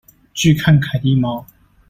[0.33, 1.45] 拒看凱蒂貓